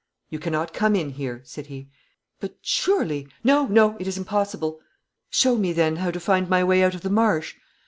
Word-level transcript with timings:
'You 0.31 0.39
cannot 0.39 0.73
come 0.73 0.95
in 0.95 1.11
here,' 1.11 1.41
said 1.45 1.67
he. 1.67 1.87
'But 2.39 2.57
surely' 2.63 3.27
'No, 3.43 3.67
no, 3.67 3.97
it 3.99 4.07
is 4.07 4.17
impossible.' 4.17 4.79
'Show 5.29 5.57
me 5.57 5.73
then 5.73 5.97
how 5.97 6.09
to 6.09 6.19
find 6.19 6.49
my 6.49 6.63
way 6.63 6.81
out 6.83 6.95
of 6.95 7.01
the 7.01 7.11
marsh.' 7.11 7.53